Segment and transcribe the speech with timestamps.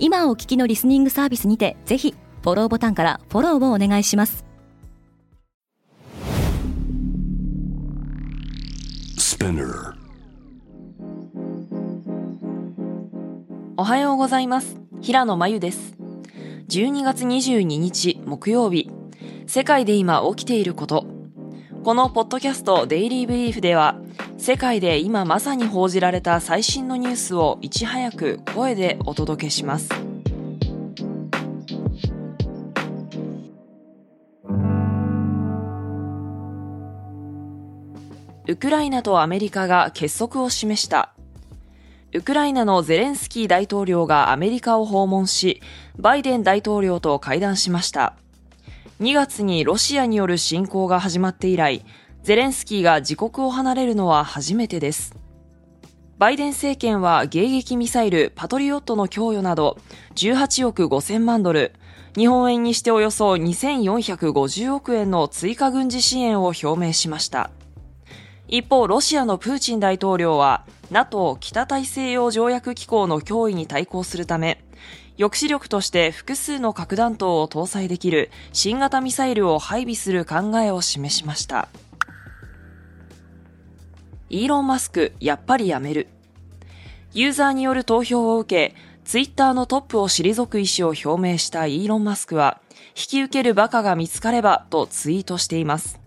[0.00, 4.44] 今お聞きのリスニングサービスにてぜひフォローボタンからフォローをお願いします。
[13.76, 14.76] おはようございます。
[15.00, 15.96] 平野真由です。
[16.68, 18.90] 12月22日木曜日。
[19.46, 21.06] 世界で今起きていること。
[21.82, 23.96] このポッドキャストデイリーブリーフでは
[24.38, 29.90] 世界で今まさに報じられた最新のニュースをいち早く声でお届けします
[38.46, 41.12] ウクライナとアメリカが結束を示した
[42.14, 45.60] ウクライナのゼレンスキー大統領がアメリカを訪問し、
[45.98, 48.14] バイデン大統領と会談しました。
[49.00, 51.84] 2月にロシアによる侵攻が始まって以来、
[52.28, 55.16] ゼレンスキーが自国を離れるのは初めてです。
[56.18, 59.78] バイデン政権は迎撃ミサイルパトリオットの供与など
[60.16, 61.72] 18億5000万ドル、
[62.18, 67.50] 日本円にしておよそ2450億円の追加軍事支援を表明しました。
[68.46, 74.62] 一方、ロシアのプーチン大統領は NATO 北大西洋条約機構の脅威に対抗するため、
[75.16, 81.70] 抑止力として複数の核弾頭を搭載できる新型ミサイルを配備する考えを示しました。
[84.30, 86.08] イーロン・マスク、やっぱりやめる。
[87.14, 95.98] ユーザーによる投票を受け、ツイッターのトップを退く意思を表明したイーロン・マスクは、引き受けるバカが見つかればとツイートしています。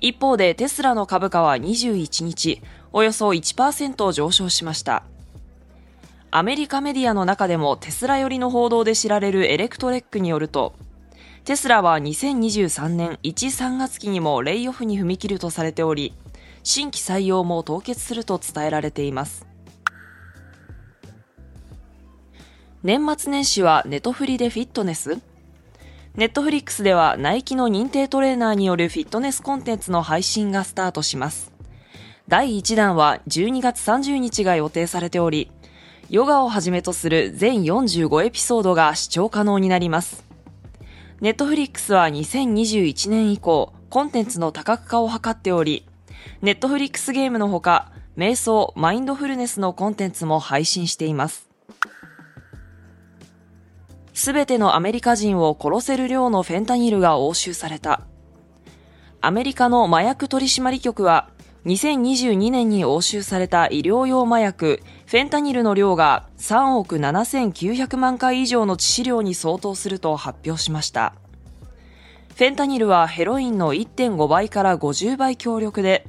[0.00, 2.62] 一方でテスラの株価は21日、
[2.92, 5.04] およそ1%上昇しました。
[6.32, 10.74] アメリカメディアの中でもテスラ寄りの報道で知られる Electrek によると、
[11.44, 16.14] テスラは2023年1、3月期にもレイオフに踏み切るとされており、
[16.62, 19.46] 新規採用も凍結すると伝えられています。
[22.82, 25.18] 年末年始はネトフリでフィットネス？
[26.16, 31.52] ネットフリックスではナイキの認定トレーナーによるフィットネスコンテンツの配信がスタートします。
[32.26, 35.50] 第1弾は12月30日が予定されており、
[36.08, 40.24] ヨガをはじめとする全45エピソードが視聴可能になります。
[41.20, 45.86] ネットフリックスは2021年以降、コンテンツの多角化を図っており、
[46.42, 51.48] ネットフリックスゲームのほか、瞑想、マインドフルネスのコンテンツも配信しています。
[54.12, 58.02] すべてのアメリカ人を殺せる量のフェンタニルが押収された。
[59.22, 61.30] アメリカの麻薬取締局は、
[61.66, 71.14] 2022年に押収された医療用麻薬、フェンタニルの量が3億7900万回以上の致死量に相当すると発表しました。
[72.34, 76.06] フェンタニルはヘロインの1.5倍から50倍強力で、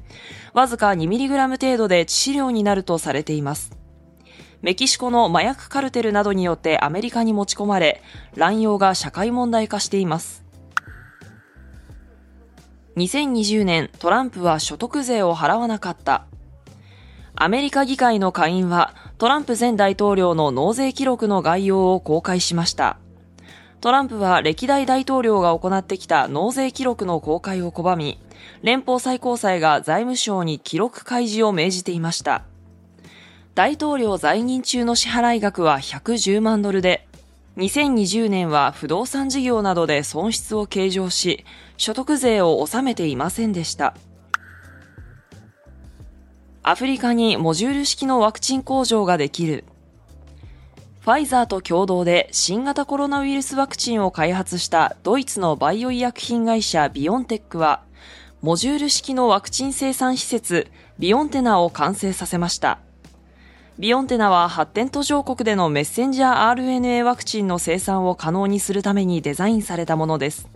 [0.54, 3.78] わずか 2mg 程度で致死量になるとされています。
[4.62, 8.02] メキシコの麻薬カルテルなどによってアメリカに持ち込まれ、
[8.36, 10.46] 乱用が社会問題化しています。
[12.96, 16.28] 2020年、トランプは所得税を払わなかった。
[17.36, 22.98] アメリカ議会の下院は、トランプ前大統領の納税記録の概要を公開しました。
[23.82, 28.20] トランプは歴代大統領が行ってきた納税記録の公開を拒み、
[28.62, 32.44] 連邦最高裁が財務省に記録開示を命じていました。
[33.56, 37.08] 大統領在任中の支払額は110万ドルで、
[37.58, 41.44] 2020年は不動産事業などで損失を計上し、
[41.76, 43.96] 所得税を納めていませんでした。
[46.62, 49.66] アフリカにモジュール式のワクチン工場ができる。
[51.02, 57.82] ファイザーと共同で新型コロナウイルスワクチンを開発したドイツのバイオ医薬品会社ビオンテックは、
[58.44, 60.68] モジュール式のワクチン生産施設
[61.00, 62.78] ビオンテナを完成させました。
[63.80, 70.48] ビオンテナは発展途上国でのメッセンジャー RNA ワクチンの生産を可能にするためにデザインされたものです。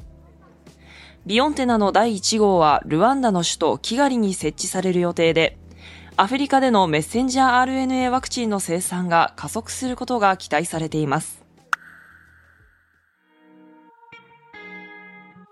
[1.25, 5.57] ビオンテナの第1号はルワンダの首都キガリに設置される予定で、
[6.17, 11.44] アフリカでのメッセンジャー RNA ワクチンの生産が加速することが期待されています。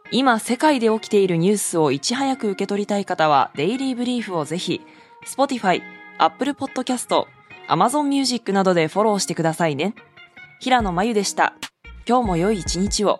[0.09, 4.79] 今世界で起きているニュースをいち早く受け取りたい方はデイリーブリーフをぜひ、
[5.27, 5.81] Spotify、
[6.17, 7.25] Apple Podcast、
[7.67, 9.95] Amazon Music などでフォローしてくださいね。
[10.61, 11.55] 平野真由でした。
[12.07, 13.19] 今日も良い一日を。